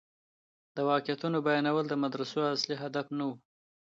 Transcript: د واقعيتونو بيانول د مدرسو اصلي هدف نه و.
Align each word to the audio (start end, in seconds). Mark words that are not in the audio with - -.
د 0.75 0.77
واقعيتونو 0.89 1.37
بيانول 1.47 1.85
د 1.89 1.93
مدرسو 2.03 2.39
اصلي 2.55 2.75
هدف 2.83 3.05
نه 3.17 3.23
و. 3.27 3.31